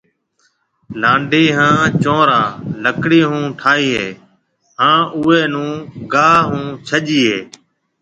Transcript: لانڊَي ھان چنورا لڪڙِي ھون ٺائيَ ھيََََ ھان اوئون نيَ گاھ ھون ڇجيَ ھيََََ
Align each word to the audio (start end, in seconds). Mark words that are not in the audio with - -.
لانڊَي 1.01 1.45
ھان 1.55 1.77
چنورا 2.01 2.41
لڪڙِي 2.83 3.21
ھون 3.29 3.43
ٺائيَ 3.59 3.87
ھيََََ 3.95 4.07
ھان 4.77 4.99
اوئون 5.15 5.41
نيَ 5.53 5.67
گاھ 6.13 6.39
ھون 6.49 6.65
ڇجيَ 6.87 7.21
ھيََََ 7.29 7.39